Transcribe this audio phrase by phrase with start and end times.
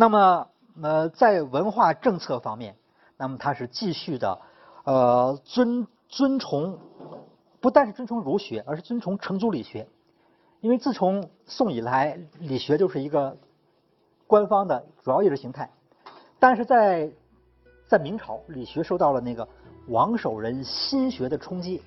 [0.00, 0.48] 那么
[0.80, 2.74] 呃，在文化政策方面，
[3.18, 4.40] 那么它是继续的
[4.84, 6.78] 呃尊尊崇，
[7.60, 9.86] 不但是尊崇儒学，而是尊崇程朱理学。
[10.62, 13.36] 因为自从宋以来，理学就是一个
[14.26, 15.68] 官方的主要意识形态。
[16.38, 17.10] 但是在
[17.86, 19.46] 在明朝，理学受到了那个
[19.88, 21.82] 王守仁心学的冲击。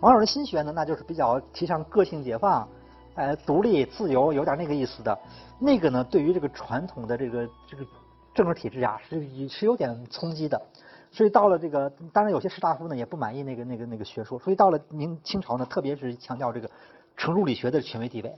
[0.00, 2.66] 王守仁心学呢，那就是比较提倡个性解放，
[3.14, 5.18] 呃，独立自由，有点那个意思的。
[5.58, 7.84] 那个呢，对于这个传统的这个这个
[8.32, 10.60] 政治体制啊，是是有点冲击的。
[11.10, 14.38] 所以到了这个，当然有些士大夫呢也不满意那个那个那个学说。
[14.38, 16.70] 所以到了明清朝呢，特别是强调这个
[17.16, 18.32] 程朱理学的权威地位，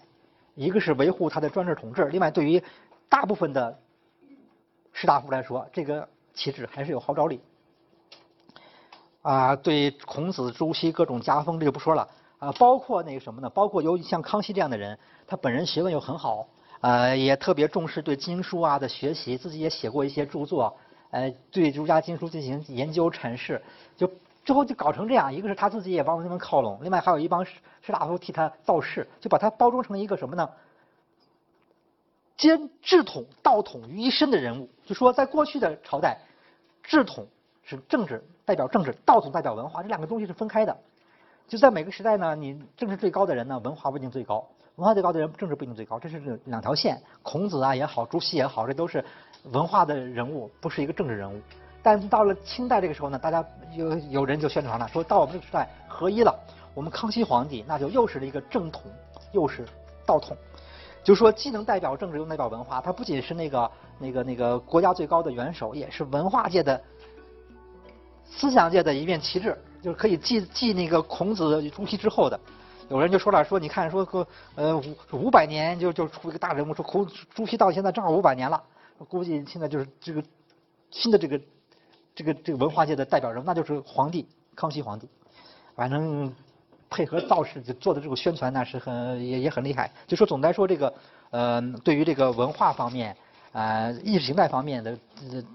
[0.54, 2.62] 一个是维护他的专制统治，另外对于
[3.08, 3.78] 大部分的
[4.92, 7.40] 士大夫来说，这个旗帜还是有号召力。
[9.20, 12.08] 啊，对孔子、朱熹各种加封，这就不说了。
[12.42, 13.48] 啊，包括那个什么呢？
[13.48, 14.98] 包括有像康熙这样的人，
[15.28, 16.44] 他本人学问又很好，
[16.80, 20.76] 呃，也特别重视对经书啊的学习，自己也写过一些著作，
[21.12, 23.62] 呃，对儒家经书进行研究阐释。
[23.96, 24.10] 就
[24.44, 30.50] 之后就搞成这样，一个是他自己也往那边靠拢，另外还有一帮士士大夫替他造势，就把他包装成一个什么呢？
[32.36, 34.68] 兼治统、道统于一身的人物。
[34.84, 36.18] 就说在过去的朝代，
[36.82, 37.24] 治统
[37.62, 38.20] 是政治。
[38.44, 40.76] 代表政治，道统代表文化，这两个东西是分开的。
[41.48, 44.42] 就在每个时代呢，你政治最高的人呢，文化不一定最高；
[44.76, 45.98] 文化最高的人，政治不一定最高。
[45.98, 46.98] 这是两条线。
[47.22, 49.04] 孔子啊也好，朱熹也好，这都是
[49.50, 51.38] 文化的人物，不是一个政治人物。
[51.82, 56.34] 但是到了清代这个时候呢，大家有有人就宣传了，说到我们这个时代合一了，
[56.74, 58.82] 我们康熙皇帝那就又是一个正统，
[59.32, 59.66] 又是
[60.06, 60.36] 道统，
[61.04, 62.80] 就说既能代表政治，又代表文化。
[62.80, 66.80] 他不仅是那个那个那个国家最高的元首，也是文化界的。
[68.34, 72.38] 思想界的一面旗帜，就是可以继继那个孔子、朱熹之后的。
[72.88, 74.82] 有人就说了，说你看，说个呃五
[75.12, 78.62] 五百年就就出一个大人物，说孔朱熹到现在正好五百年了，
[79.08, 80.22] 估计现在就是这个
[80.90, 81.40] 新的这个
[82.14, 85.08] 这个这个文化界的代表人物，那就是皇帝康熙皇帝。
[85.74, 86.32] 反正
[86.88, 89.90] 配合造势就做的这个宣传，那是很也也很厉害。
[90.06, 90.94] 就说总的来说，这个
[91.30, 93.16] 呃对于这个文化方面。
[93.52, 94.98] 啊，意识形态方面的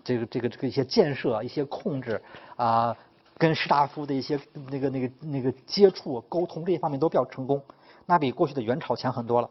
[0.03, 2.21] 这个这个这个一些建设、一些控制
[2.55, 2.95] 啊，
[3.37, 4.39] 跟士大夫的一些
[4.69, 7.63] 那个那个那个接触、沟通这些方面都比较成功，
[8.05, 9.49] 那比过去的元朝强很多了。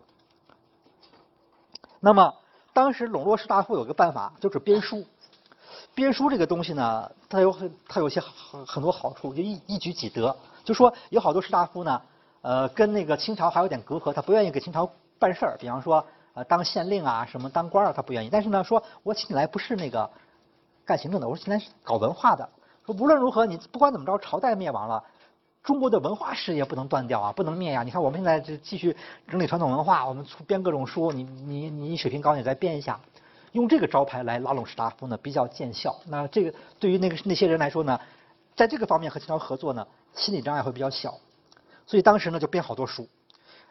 [2.01, 2.35] 那么
[2.73, 5.05] 当时笼络士大夫有个办法，就是编书。
[5.95, 10.37] 编书这个东西呢，它有很它有些很很多好处，就一一举几得。
[10.65, 12.03] 就说有好多士大夫呢，
[12.43, 16.05] 呃，跟那个清朝还有点隔阂，他不愿意给清朝办事儿，比方说。
[16.35, 18.29] 呃，当县令啊，什么当官啊，他不愿意。
[18.29, 20.11] 但是呢，说我请你来不是那个
[20.85, 22.47] 干行政的，我说请来是搞文化的。
[22.87, 25.03] 说无论如何，你不管怎么着，朝代灭亡了，
[25.65, 27.83] 中国的文化事业不能断掉啊，不能灭呀。
[27.83, 28.97] 你看我们现在就继续
[29.29, 33.01] 整理传统文化，我们出编各种书，你你你水平高，你再编一下，
[33.51, 35.97] 用这个招牌来拉拢士大夫呢，比较见效。
[36.07, 38.01] 那这个对于那个那些人来说呢，
[38.55, 41.19] 在这个方面和清朝合作呢，心理障碍会比较小。
[41.89, 43.09] 所以当时呢，就编好多书。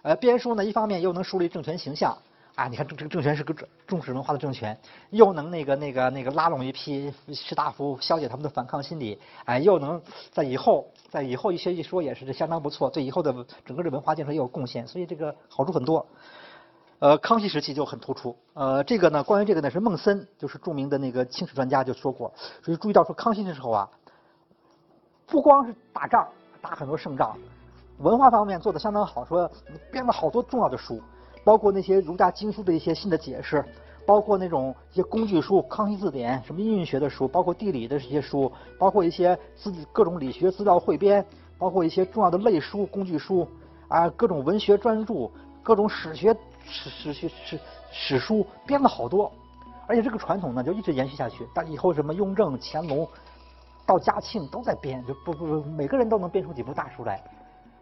[0.02, 2.18] 呃，编书呢，一方面又能树立政权形象。
[2.56, 4.78] 啊，你看这这个政权是个重重视文化的政权，
[5.10, 10.02] 又能那个那个那个拉拢一批士大夫，消解他们的反抗心理，哎，又能
[10.32, 16.06] 在以后在以后一些一说也是相当不错，对以后的整个的文化建设也有贡献，所以这个好处很多。
[17.00, 18.34] 呃，康熙时期就很突出。
[18.54, 22.34] 呃，这个呢，关于这个呢是孟森，就是著名的那个清史专家就说过，
[22.64, 23.90] 所以注意到说康熙的时候啊，
[25.28, 26.26] 不光是打仗
[26.62, 27.38] 打很多胜仗，
[27.98, 29.52] 文化方面做的相当好，说
[29.92, 31.02] 编了好多重要的书。
[31.46, 33.64] 包括那些儒家经书的一些新的解释，
[34.04, 41.24] 包括那种一些工具书，《康熙字典》什么音韵学的书，包括地理的这些书，包括一些资各种理学资料汇编，
[41.60, 43.48] 包括一些重要的类书、工具书
[43.88, 45.30] 啊，各种文学专著，
[45.62, 47.60] 各种史学史史学史
[47.92, 49.32] 史书编了好多，
[49.86, 53.08] 而且这个传统呢就一直延续下去，但以后什么雍正、乾隆
[53.86, 57.24] 到嘉庆都在编，就不不不，每个人都能编出几部大书来。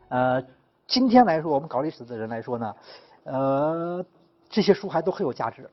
[0.10, 0.44] 呃，
[0.86, 2.76] 今天来说，我们搞历史的人来说呢。
[3.24, 4.06] 呃，
[4.50, 5.70] 这些书还都很有价值，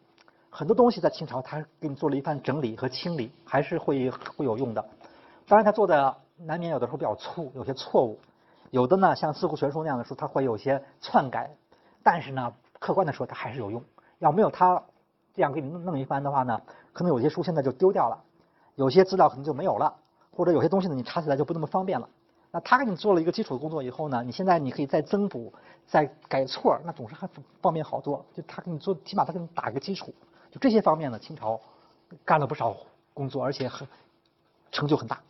[0.50, 4.84] 很多东西在清朝他给你做了一番整理和清理，还是会会有用的。
[5.46, 8.18] 当然他做的难免有的时候比较粗，有些错误，
[8.70, 11.50] 有的呢像《四库全书》那样的书，他会有些篡改，
[12.02, 13.82] 但是呢，客观的说，它还是有用。
[14.20, 14.82] 要没有他
[15.34, 16.60] 这样给你弄弄一番的话呢，
[16.92, 18.22] 可能有些书现在就丢掉了，
[18.76, 19.92] 有些资料可能就没有了，
[20.30, 22.08] 或者有些东西呢你查起来就不那么方便了。
[22.52, 25.52] 那他给你做了一个基础的工作以后呢，你现在你可以再增补、
[25.86, 27.28] 再改错，那总是还
[27.62, 28.24] 方便好多。
[28.34, 30.12] 就他给你做，起码他给你打个基础。
[30.50, 31.60] 就这些方面呢，清朝
[32.24, 32.76] 干了不少
[33.14, 33.86] 工作，而且很
[34.72, 35.20] 成就很大。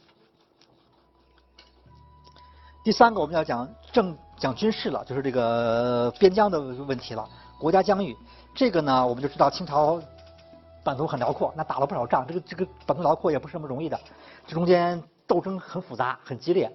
[2.82, 7.28] 第三个我们要讲政讲军事了，就是这个边疆的问题了，
[7.58, 8.16] 国家疆域。
[8.54, 10.00] 这个呢，我们就知道清朝
[10.82, 14.00] 版图很辽阔，那打了不少仗，这个这个版图辽阔也不是那么容易的，
[14.46, 16.74] 这中间斗争很复杂，很激烈。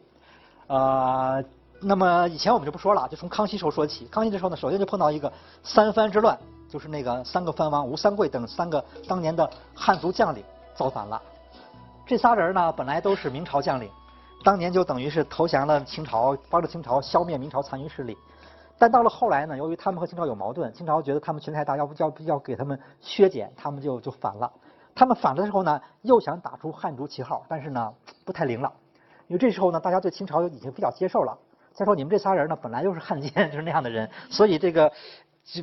[0.68, 1.44] 呃，
[1.82, 4.06] 那么以前我们就不说了，就从康熙时候说起。
[4.08, 5.32] 康熙的时候呢，首先就碰到一个
[5.64, 11.22] 三藩之乱，就是那个三个藩王吴三桂等三个当年的汉族将领造反了。
[12.06, 13.90] 这仨人呢，本来都是明朝将领，
[14.44, 18.18] 当年就等于是投降了清朝，帮着清朝消灭明朝残余势力。
[18.78, 24.52] 但到了后来呢，由于他们和清朝有矛盾，清朝觉得他们权力太大，要不要要给他们削减，他们就就反了。
[24.94, 27.94] 他们反的时候呢，又想打出汉族旗号，但是呢，
[28.26, 28.72] 不太灵了。
[29.28, 31.38] 因为这时候呢，大家对清朝已经比较接受了。
[31.74, 34.92] 再说你们这仨人呢，本来就是汉奸， 就是那样的人，所以这个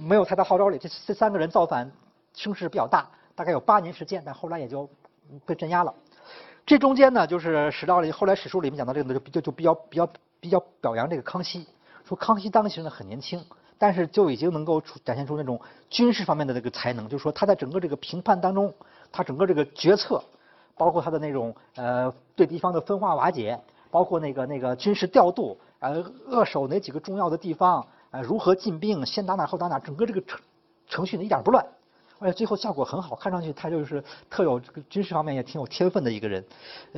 [0.02, 0.78] 没有太大号召力。
[0.78, 1.90] 这这三个人造反
[2.34, 4.88] 声势比较大，大概有八年时间，但后来也就
[5.46, 5.94] 被镇压了。
[6.66, 10.06] 这中间呢，就是史料里后来史书里面讲到这个呢，就就就比较比较
[10.38, 11.66] 比较表扬这个康熙。
[12.04, 13.42] 说康熙当时呢很年轻，
[13.78, 18.74] 但是就已经能够展现出那种军事方面的这个才能，就是说他在整个这个评判当中，
[19.10, 20.22] 他整个这个决策，
[20.76, 23.60] 包括他的那种呃对敌方的分化瓦解，
[23.90, 30.40] 包括那个那个军事调度，呃扼守哪几个重要的地方，呃如何进兵，先打哪后打哪，整个这个程
[30.88, 31.66] 程序呢一点不乱，
[32.19, 36.44] 而且最后效果很好，看上去他就是特有这个军事方面也挺有天分的一个人，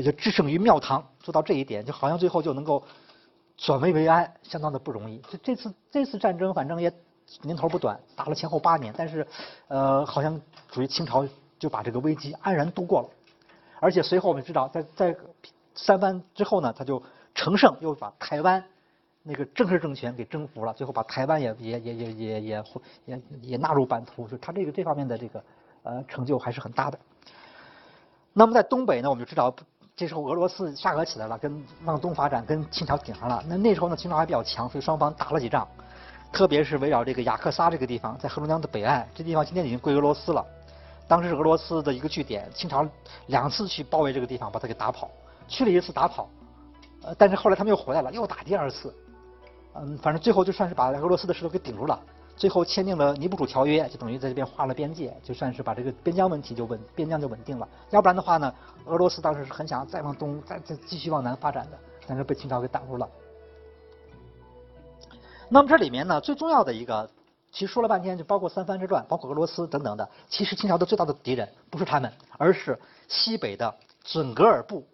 [0.05, 2.82] 就制胜于庙堂，做到这一点，就好像最后就能够。
[3.56, 5.23] 转危为安，相当的不容易。
[5.31, 6.93] 这这次这次战争，反正也
[7.43, 9.25] 年头不短，打了前后八年，但是，
[9.69, 10.41] 呃，好像
[10.73, 11.25] 属于清朝
[11.56, 13.09] 就把这个危机安然度过了。
[13.85, 15.17] 而且随后我们知道，在在
[15.75, 17.03] 三藩之后呢，他就
[17.35, 18.65] 乘胜又把台湾
[19.23, 22.65] 那个正式政权给征服了，最后把台湾也也也也也也
[23.05, 25.45] 也也纳入版图，就他这个这方面的这个
[25.83, 26.99] 呃成就还是很大的。
[28.33, 29.55] 那么在东北呢，我们就知道。
[29.97, 33.41] 这时候俄罗斯沙俄起来了，跟往东发展，跟清朝顶上了。
[33.47, 35.65] 那那时候呢，清朝还比较强，所以双方打了几仗。
[36.33, 40.45] 特别是围绕这个雅克萨这个地方，在黑龙江的北岸，这地方今天已经归俄罗斯了。
[41.06, 42.87] 当时是俄罗斯的一个据点，清朝
[43.27, 45.11] 两次去包围这个地方，把它给打跑。
[45.47, 46.29] 去了一次打跑，
[47.03, 48.95] 呃，但是后来他们又回来了，又打第二次。
[49.75, 52.01] 嗯，反正最后就算是把俄罗斯的石头给顶住了。
[52.37, 57.69] 最后签订了尼布楚条约，就等于在这边划了边界，就算是把这个边疆问题就稳边疆就稳定了。
[57.91, 58.53] 要不然的话呢，
[58.87, 63.09] 俄罗斯当时是很想再往东再再继续往南发展的，但是被清朝给挡住了。
[65.49, 67.09] 那么这里面呢，最重要的一个，
[67.55, 72.79] 其实说了半天，就包括三藩之乱，包括俄罗斯等等的，其实清朝的最大的敌人不是他们，而是
[73.09, 74.85] 西北的准噶尔部，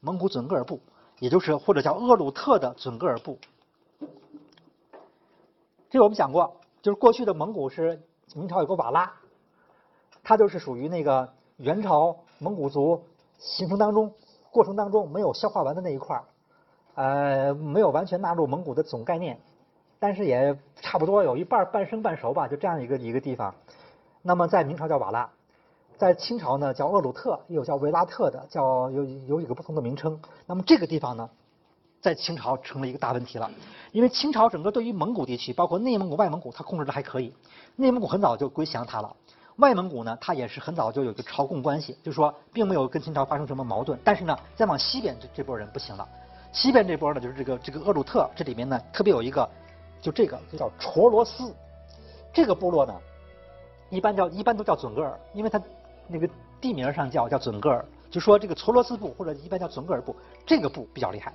[0.00, 0.80] 蒙古准噶尔部，
[1.20, 3.38] 也就是或者叫鄂鲁特的准噶尔部。
[5.88, 6.56] 这个我们讲过。
[6.80, 8.00] 就是过去的蒙古是
[8.36, 9.10] 明朝有个瓦剌，
[10.22, 13.02] 他就是属于那个元朝蒙古族
[13.36, 14.14] 形成当中
[14.52, 16.24] 过程当中没有消化完的那一块儿，
[16.94, 19.40] 呃，没有完全纳入蒙古的总概念，
[19.98, 23.54] 但是也差不多有一半半生半熟吧，就这样一个一个地方。
[24.22, 25.28] 那么在明朝叫瓦剌，
[25.96, 30.20] 在清朝呢叫厄鲁特，也有叫维拉特的，叫有有几个不同的名称。
[30.46, 31.28] 那么这个地方呢？
[32.00, 33.50] 在清朝成了一个大问题了，
[33.90, 37.34] 因为清朝整个对于蒙古地区，包括内蒙古、外蒙古，它控制的还可以。
[37.74, 39.16] 内蒙古很早就归降它了，
[39.56, 43.98] 外蒙古呢，它也是很早就有一个朝贡关系，就说并没有跟清朝发生什么矛盾。
[44.04, 46.08] 但是呢，再往西边这这波人不行了，
[46.52, 49.50] 西边这波呢，就是这个这个厄鲁特，这里面呢特别有一个，
[50.00, 51.52] 就这个就叫卓罗斯，
[52.32, 52.94] 这个部落呢，
[53.90, 55.60] 一般叫一般都叫准噶尔，因为它
[56.06, 56.28] 那个
[56.60, 60.14] 地名上叫叫准噶尔，就说这个卓罗斯部或者一般叫准噶尔部，
[60.46, 61.32] 这个部比较厉害。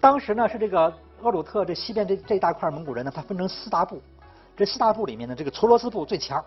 [0.00, 4.00] 当时呢是这个鄂鲁特这西边这这一大块蒙古人呢，他分成四大部，
[4.56, 6.44] 这四大部里面呢，这个挫罗斯部最强，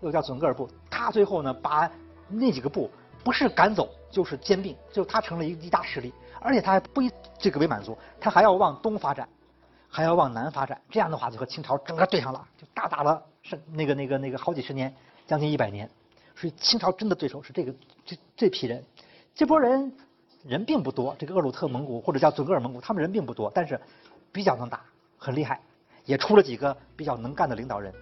[0.00, 0.68] 又叫准噶尔部。
[0.90, 1.90] 他最后呢把
[2.28, 2.90] 那几个部
[3.24, 6.12] 不是赶走就是兼并，就他成了一一大势力。
[6.40, 9.28] 而且他还不以这个为满足，他还要往东发展，
[9.88, 10.80] 还要往南发展。
[10.90, 14.94] 这样的话就和清朝整个对上了，就大打了是那个那个那个好几十年，
[15.26, 15.88] 将近一百年。
[16.36, 18.84] 所以清朝真的对手是这个这这批人，
[19.34, 19.92] 这波人。
[20.44, 23.78] 人并不多，这个鄂鲁特蒙古或者叫准噶尔蒙古，他们人并不多，但是
[24.32, 24.80] 比较能打，
[25.18, 25.60] 很厉害，
[26.04, 27.92] 也出了几个比较能干的领导人。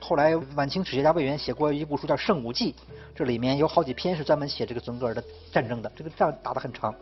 [0.00, 2.72] 后来晚清史学家魏源写过一部书叫《圣武记》，
[3.16, 5.22] 这里面有好几篇是专门写这个准噶尔的
[5.52, 6.94] 战争的，这个仗打得很长。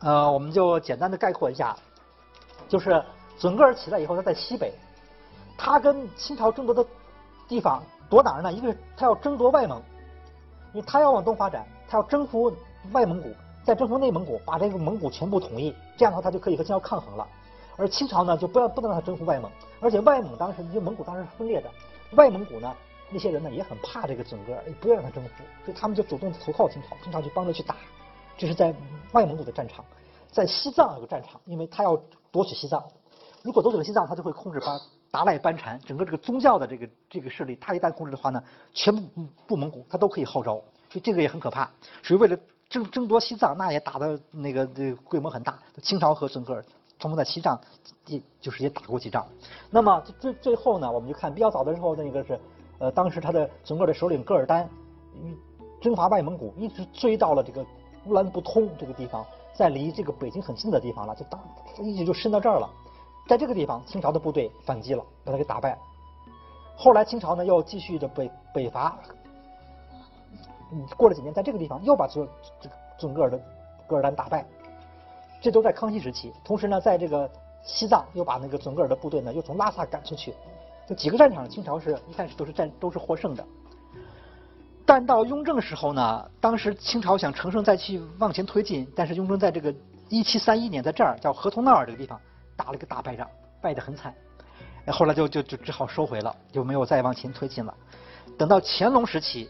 [0.00, 1.76] 呃，我们就简单的概括一下，
[2.68, 3.02] 就是
[3.38, 4.72] 准噶尔起来以后，他在西北，
[5.56, 6.84] 他跟清朝争夺的
[7.48, 8.52] 地方夺哪儿呢？
[8.52, 9.82] 一个是他要争夺外蒙，
[10.72, 11.66] 因为他要往东发展。
[11.90, 12.54] 他要征服
[12.92, 13.32] 外蒙古，
[13.64, 17.26] 再征服内蒙古，把这个蒙古全部统一，这样的话他就可以和清朝抗衡了。
[17.78, 19.50] 而清朝呢，就不要不能让他征服外蒙，
[19.80, 21.70] 而且外蒙当时因为蒙古当时是分裂的，
[22.12, 22.70] 外蒙古呢
[23.08, 25.30] 那些人呢也很怕这个准噶尔，不要让他征服，
[25.64, 27.74] 所以他们就主动投靠清朝，清朝就帮着去打。
[28.38, 28.74] 这是在
[29.12, 29.84] 外蒙古的战场，
[30.30, 32.82] 在西藏有个战场，因为他要夺取西藏，
[33.42, 34.80] 如果夺取了西藏，他就会控制把
[35.10, 38.40] 达赖班禅，整个这个宗教的这个这个势力，他一旦控制的话呢，
[38.72, 39.02] 全部
[39.46, 40.54] 部蒙古他都可以号召，
[40.88, 41.68] 所以这个也很可怕。
[42.02, 45.58] 所以为了争争夺西藏，那也打的那个这规模很大。
[45.82, 46.64] 清朝和准噶尔
[46.98, 47.58] 他们在西藏
[48.06, 49.26] 也就是也打过几仗。
[49.70, 52.38] 那么最最后呢，我们就看比较早的时候，那个是
[52.78, 54.68] 呃当时他的准噶尔的首领噶尔丹，
[55.80, 57.64] 征伐外蒙古，一直追到了这个
[58.08, 61.38] 乌兰布通这个地方，在离这个北京很近的地方了，就当
[61.78, 62.68] 一直就伸到这儿了。
[63.28, 65.78] 在这个地方，清朝的部队反击了，把他给打败。
[66.74, 68.96] 后来清朝呢又继续的北北伐，
[70.72, 72.26] 嗯过了几年，在这个地方又把准
[72.60, 73.38] 这准噶尔的
[73.86, 74.46] 噶尔丹打败。
[75.42, 76.32] 这都在康熙时期。
[76.42, 77.30] 同时呢，在这个
[77.62, 80.34] 西藏又把那个准噶尔的部队呢又从拉萨赶出去。
[80.88, 83.44] 就几个战场，清朝是一开始都是战都是获胜的。
[84.88, 89.72] 但到雍正时候呢，当时清朝想乘胜再去往前推进，但是雍正在这个
[90.08, 92.18] 一七三一年在这儿叫河图纳尔这个地方。
[92.56, 93.28] 打了个大败仗，
[93.60, 94.12] 败得很惨，
[94.86, 97.72] 后来就就就只好收回了，就没有再往前推进了。
[98.36, 99.48] 等到乾隆时期，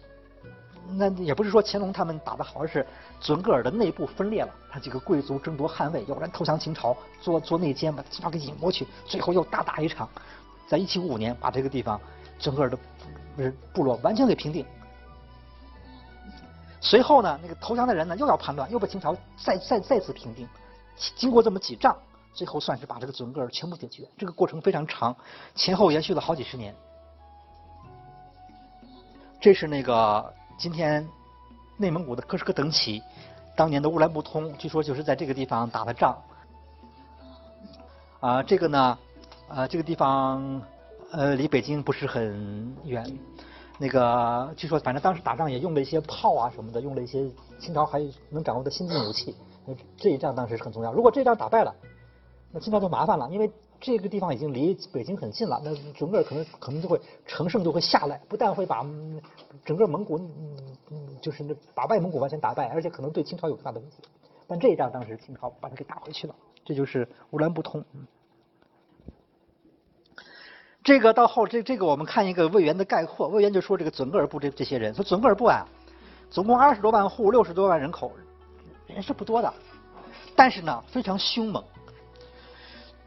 [0.90, 2.86] 那也不是说乾隆他们打得好，而是
[3.18, 10.06] 准噶尔的内部分裂了，他几个贵族争夺汗位，要不然投降清朝，做做内奸，把清朝给引过去，最后又大打一场，
[10.66, 11.98] 在一七五五年把这个地方
[12.38, 12.76] 整个的
[13.34, 14.66] 不是部落完全给平定。
[16.80, 20.48] 随后呢，那个投降的人呢又要叛乱，又被清朝再再再次平定。
[21.16, 21.96] 经过这么几仗。
[22.34, 25.16] 最后算是把这个准噶尔全部解决，这个过程非常长，
[25.56, 26.72] 前后延续了好几十年。
[29.40, 31.04] 这是那个今天
[31.76, 33.02] 内蒙古的柯什克等旗，
[33.56, 36.16] 当年的乌兰布通，据说就是在这个地方打的仗。
[38.20, 38.98] 啊，这个呢，
[39.48, 40.62] 呃，这个地方
[41.10, 43.18] 呃离北京不是很远，
[43.78, 49.34] 那个据说反正当时打仗也用了一些炮啊什么的，用了一些清朝还能掌握的先进武器。
[49.96, 51.74] 这一仗当时是很重要，如果这一仗打败了。
[52.50, 58.82] 那清朝就麻烦了，因为这个地方已经离北京很近了，那整个可能可能就会乘胜就会下来，不但会把
[59.66, 60.18] 整个蒙古，
[61.20, 61.44] 就是
[61.74, 64.02] 把外蒙古完全打败，而且可能对清朝有大的威胁。
[64.46, 67.84] 但这一仗当时清朝把它给打回去了，这就是乌兰布通。
[70.88, 75.62] 这个到后这这个我们看一个魏源的概括，魏源就说这个准噶尔部这这些人，说准噶尔部啊，
[76.30, 78.10] 总共二十多万户，六十多万人口，
[78.86, 79.52] 人是不多的，
[80.34, 81.62] 但是呢非常凶猛。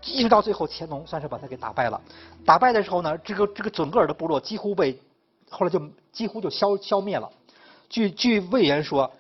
[0.04, 2.00] 一直到最后，乾隆算是把他给打败了。
[2.46, 5.02] 打败的时候呢，这个这个准噶尔的部落几乎被
[5.50, 7.28] 后来就几乎就消消灭了。
[7.90, 9.12] 据据魏源说，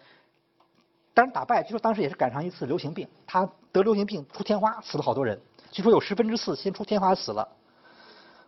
[1.15, 5.41] 当然打败，据说当时也是赶上一次流行病，他得流行病出天花，死了好多人。
[5.72, 7.48] 据说有十分之四先出天花死了，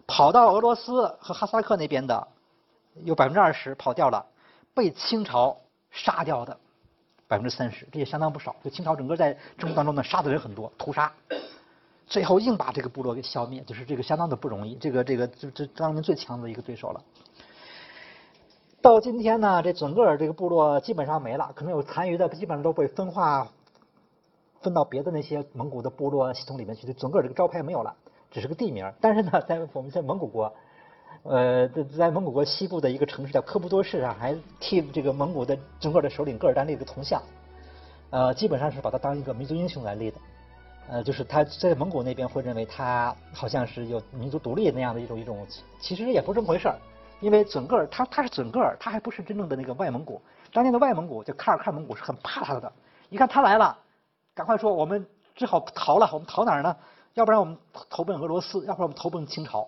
[0.07, 2.27] 跑到俄罗斯和哈萨克那边的
[3.03, 4.25] 有百分之二十跑掉了，
[4.73, 5.57] 被清朝
[5.91, 6.57] 杀掉的
[7.27, 8.55] 百分之三十，这也相当不少。
[8.63, 11.11] 就清朝整个在征途当中呢，杀的人很多，屠杀。
[12.05, 14.75] 最后硬把这个部落给消灭，就是这个相当的不容易。
[14.75, 17.01] 这个这个这这当年最强的一个对手了。
[18.81, 23.47] 到今天呢，这整个这个部落基本上没了，可能有残余的，基本上都被分化
[24.61, 26.85] 分到别的那些蒙古的部落系统里面去。
[26.85, 27.95] 这整个这个招牌没有了，
[28.33, 28.91] 只是个地名。
[28.99, 30.53] 但是呢，在我们在蒙古国，
[31.23, 31.65] 呃，
[31.97, 37.21] 在蒙古国西部的一个城市叫科布多市上，还替这个蒙古的整个的首领噶尔丹立了个铜像，
[38.09, 40.17] 呃，基本上是把他当一个民族英雄来立的。
[40.89, 45.47] 呃，就是他在蒙古那边会认为他好像是有民族独立那样的一种一种，
[45.79, 46.75] 其实也不是这么回事儿，
[47.21, 50.21] 因为准噶尔他他是准噶尔，他还不是真正的那个外蒙古。
[50.51, 52.69] 当年的外蒙古就喀尔喀蒙古是很怕他的，
[53.09, 53.77] 一看他来了，
[54.35, 56.75] 赶快说我们只好逃了，我们逃哪儿呢？
[57.13, 57.57] 要不然我们
[57.89, 59.67] 投奔俄罗斯，要不然我们投奔清朝。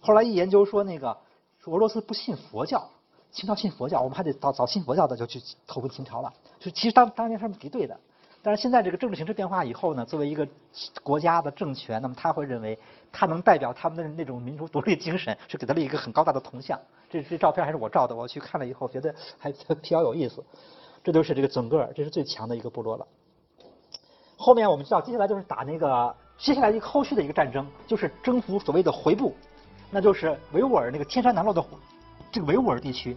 [0.00, 1.16] 后来一研究说那个
[1.64, 2.88] 俄罗斯不信佛教，
[3.30, 6.32] 清朝信佛教，我们还得找找信佛教的就去投奔清朝了。
[6.58, 7.98] 就其实当当年他们敌对的。
[8.42, 10.46] 但是现在这个政治形势变化以后呢，作为一个
[11.02, 12.78] 国家的政权，那么他会认为
[13.10, 16.80] 他能代表他们的那种民族独立精神，是给他了一个很高大的铜像。
[17.10, 20.44] 这这照片还是我照的，我去看了以后觉得还比较有意思。
[21.02, 23.04] 这都是这个整个，这是最强的一个部落了。
[24.36, 29.34] 后面我们知道，接下来就是打那个接下来一个后续的一个战争，就是征服所谓的回部，
[29.90, 31.64] 那就是维吾尔那个天山南路的
[32.30, 33.16] 这个维吾尔地区。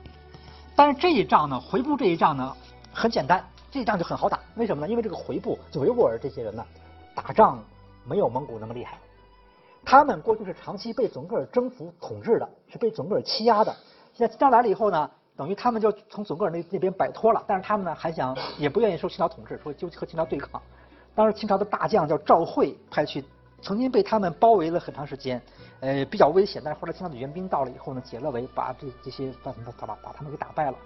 [0.76, 2.56] 但是这一仗呢，回部这一仗呢
[2.94, 3.44] 很简单。
[3.72, 4.90] 这一仗就很好打，为什么呢？
[4.90, 6.66] 因为这个回部就维吾尔这些人呢，
[7.14, 7.64] 打仗
[8.04, 8.98] 没有蒙古那么厉害。
[9.86, 13.72] 他们过去是长期被准噶尔征服统治的，是被准噶尔欺压的。
[14.16, 20.60] 现在清朝来了以后呢，等于他们就从准噶尔那那边摆脱了，但是他们呢还想也不愿意受清朝统治，说就和清朝对抗。
[21.16, 23.24] 当时清朝的大将叫赵惠派去，
[23.62, 25.42] 曾经被他们包围了很长时间，
[25.82, 26.62] 呃比较危险。
[26.64, 30.78] 但是后来清朝的援兵到了以后呢，解了围，把这这些把把把把他们给打败了。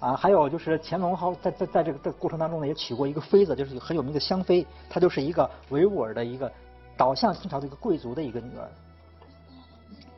[0.00, 6.50] 啊，还有就是乾隆好在在在这个这过程当中呢，也娶过一个妃子，就是很有名的香妃，她就是一个维吾尔的一个
[6.96, 8.68] 导向清朝的一个贵族的一个女儿。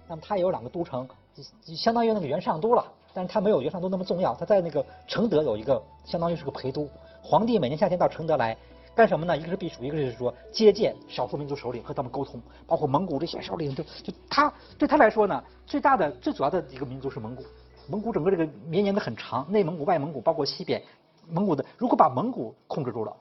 [0.09, 4.35] 那么他也有两个都城，就相当于那个元上都了，但是他没有元上都那么重要。
[4.35, 6.89] 他在那个承德有一个，相当于是个陪都。
[7.29, 8.57] 皇帝每年夏天到承德来
[8.95, 9.37] 干什么呢？
[9.37, 17.43] 一个是避暑，一个是说接见少数民族首领和他们沟通，包括蒙古这些首领，就就他对他来说呢，最大的最主要的一个民族是蒙古。
[17.89, 20.81] 蒙古整个这个绵延的很长，内蒙古、外蒙古包括西边，
[21.29, 23.13] 蒙古的如果把蒙古控制住了，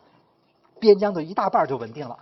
[0.80, 2.16] 边疆的一大半就稳定了。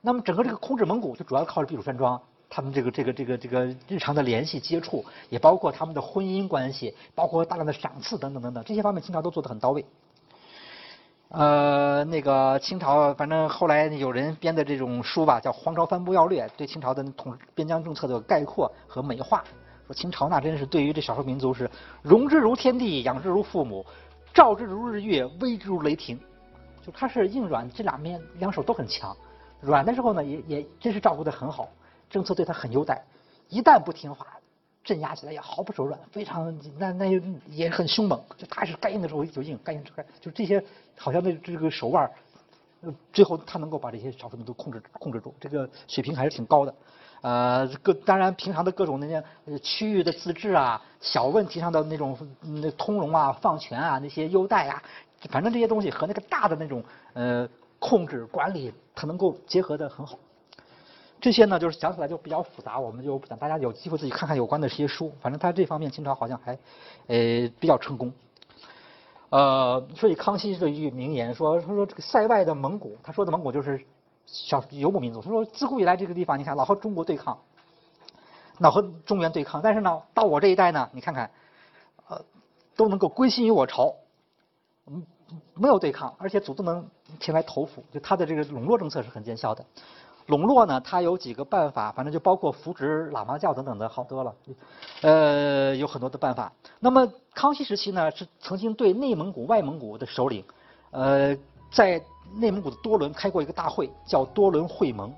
[0.00, 2.18] 那么整个这个控制蒙古就主要靠着避暑山庄。
[2.48, 9.84] 他们这个这个这个这个日常的联系接触，也包括他们的婚姻关系，包括大量的赏赐等等等等，这些方面清朝都做得很到位。
[11.30, 19.44] 呃，那个清朝反正后来有人编的这种书吧，叫《皇朝帆布要略》，对清朝的统边疆政策的概括和美化，
[19.86, 21.70] 说清朝那真是对于这少数民族是
[22.00, 23.84] 容之如天地，养之如父母，
[24.32, 26.18] 照之如日月，威之如雷霆。
[26.80, 29.14] 就他是硬软这两面两手都很强，
[29.60, 31.68] 软的时候呢也也真是照顾得很好。
[32.08, 33.04] 政策对他很优待，
[33.50, 34.26] 一旦不听话，
[34.88, 37.04] 镇压起来也毫不手软，非常那那
[37.50, 38.18] 也很凶猛。
[38.38, 40.64] 就他是该硬的时候就硬，该硬就该，就这些
[40.96, 42.10] 好像那这个手腕，
[43.12, 46.74] 最后他能够把这些少数民族控制控制住，这个水平还是挺高的。
[47.20, 49.22] 呃，各当然平常的各种那些
[49.58, 54.82] 区域的自治啊，小问题上的那种那通融啊、放权啊、那些优待啊，
[55.28, 57.46] 反正这些东西和那个大的那种呃
[57.78, 60.18] 控制管理，它能够结合的很好。
[61.20, 65.12] 这些呢，就是讲起来就比较复杂，我们就不讲大家有机会自己看看有关的这些书。
[65.20, 66.52] 反正他这方面清朝好像还，
[67.08, 68.12] 呃，比较成功。
[69.30, 73.84] 呃，所以康熙的一句名言说：“他说这个塞外的蒙古，他说的蒙古就是
[74.26, 75.20] 小游牧民族。
[75.20, 77.38] 他说自古以来这个地方，你看老和中国对抗，
[78.58, 81.30] 老和中原对抗，但是呢，到我这一代呢，你看看，
[82.08, 82.24] 呃，
[82.76, 83.96] 都能够归心于我朝，
[84.86, 85.04] 嗯，
[85.54, 86.88] 没有对抗，而且主动能
[87.20, 89.64] 前来投服，就他的这个笼络政策是很见效的。”
[90.28, 94.34] 笼络呢，它有几个办法，反正就包括扶植喇嘛教等等的好多了，
[95.00, 96.52] 呃，有很多的办法。
[96.78, 100.44] 那么康熙时期呢，是曾经对内蒙古、外蒙古的首领，
[100.90, 101.34] 呃，
[101.72, 101.98] 在
[102.36, 105.10] 内蒙古的多伦开过一个大会，叫多伦会盟。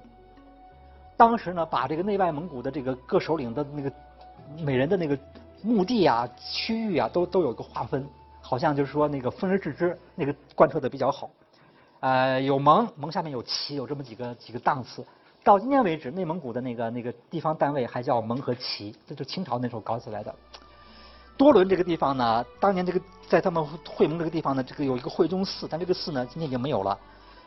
[1.17, 3.93] 当时呢，把这个内外蒙古的这个各首领的那个
[4.59, 5.19] 每人的那个
[5.61, 8.07] 墓地啊、区域啊，都都有一个划分，
[8.41, 11.29] 好像就是说那个分而治之，那个贯彻的比较好。
[12.01, 15.05] 呃，有蒙，蒙下面有旗，有这么几个几个档次。
[15.45, 20.35] 到今天为止，内蒙古的那个那个地方单位还叫蒙和旗，这就清朝那时候搞起来的。
[21.37, 26.99] 多伦这个地方呢，当年这个在他们会盟这个地方呢，这个有一个会宗寺，但这个寺呢今天已经没有了。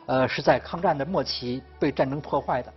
[0.06, 2.72] 呃，是在抗战的末期被战争破坏的。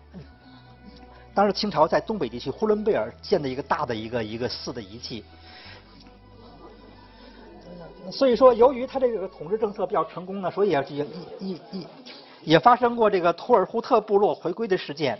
[1.35, 5.23] 当时清朝在东北地区呼伦贝尔建的一个大的一个一个寺的遗迹。
[8.11, 11.07] 所以说，由于他这个统治政策比较成功呢，所以也也
[11.39, 11.87] 也也
[12.43, 15.17] 也发生过这个图尔扈特部落回归的事件。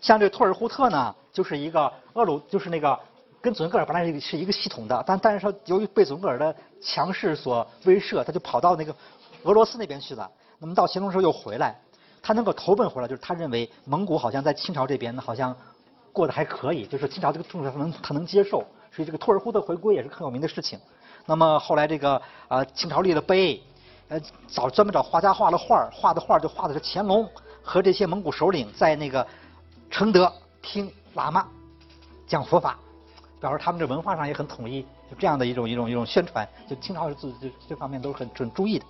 [0.00, 2.98] 像这图尔扈特呢，就是一个俄鲁，就是那个
[3.40, 8.94] 跟准噶尔本来是是一个系统的，但但是说由于被准噶尔的强势所威慑，他就跑到那个
[9.42, 10.30] 俄罗斯那边去了。
[10.58, 11.78] 那么到乾隆时候又回来，
[12.22, 15.56] 他能够投奔回来，就是他认为蒙古好像在清朝这边呢，好像
[16.12, 20.78] 过得还可以，就是清朝这个政策他能他能接受，所以这个托尔扈特回归也是很有名的事情。
[21.30, 23.62] 那么后来这个啊，清朝立了碑，
[24.08, 27.24] 呃，找专门找画家画了画画的画就画的是乾隆
[27.62, 29.24] 和这些蒙古首领在那个
[29.92, 31.46] 承德听喇嘛
[32.26, 32.76] 讲佛法，
[33.40, 38.84] 表示他们这文化上也很统一，就这样的一种一种一种宣传，就清朝是这这这方面都是很很注意的。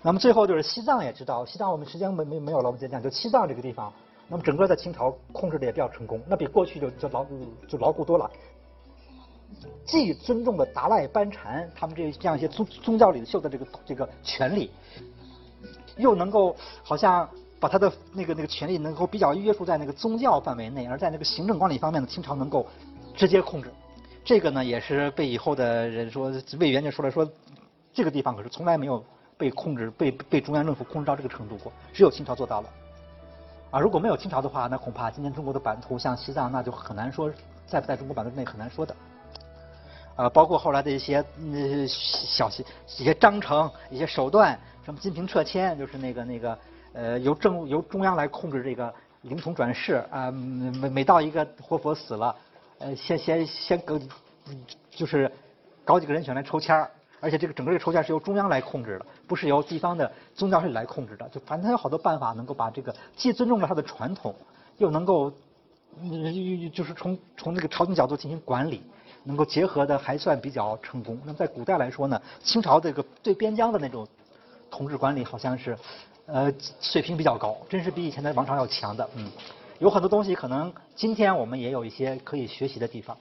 [0.00, 3.92] 那么最后就是西藏也知道，西藏我们时间没没没有了，我们再讲就西藏这个地方，
[4.26, 7.26] 那么整个在清朝控制的也比较成功，那比过去就就牢
[7.68, 8.30] 就牢固多了。
[9.84, 14.70] 既尊重了达赖班禅他们这这样一些宗宗教领袖的这个这个权利，
[15.96, 22.66] 又能够好像把他的那个那个权利能够比较约束在那个宗教范围内，而在那个行政管理方面呢，清朝能够
[23.14, 23.70] 直接控制。
[24.24, 27.28] 这个呢，也是被以后的人说魏源就说了说，
[27.92, 29.04] 这个地方可是从来没有
[29.36, 32.68] 被控制被被中央政府控制到这个程度过，只有清朝做到了。
[33.70, 37.30] 啊，如果没有清朝的话，那恐怕今天中国的版图像西藏，那就很难说
[37.66, 38.94] 在不在中国版图内很难说的。
[40.20, 42.62] 呃，包括后来的一些呃小些
[42.98, 46.58] 一些章程、一些手段，什么金瓶撤迁，就是那个那个
[46.92, 52.36] 呃由政由中央来控制这个灵童转世啊，每每到一个活佛死了，
[52.80, 53.98] 呃先先先搞
[54.90, 55.32] 就是
[55.86, 61.26] 搞几个人选来抽签儿，而且这个整个这个抽签是由中央来控制的，不是由地方的宗教势力来控制的。
[61.30, 64.34] 就反正他有好多办法能够把这个既尊重了他的传统，
[64.76, 65.32] 又能够
[65.98, 68.82] 嗯就是从从那个朝廷角度进行管理。
[69.24, 71.18] 能够结合的还算比较成功。
[71.24, 74.06] 那么在古代来说呢，清朝这个对边疆的那种
[74.70, 75.76] 统治管理好像是，
[76.26, 79.08] 呃，水平比较高，真是比以前的王朝要强的。
[79.16, 79.30] 嗯，
[79.78, 83.16] 有很多东西可能今天我们也有一些可以学习的地方。